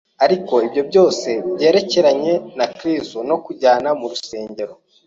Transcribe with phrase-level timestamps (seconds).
[0.25, 4.73] Ariko ibyo byose byerekeranye na Kristo no kunjyana murusengero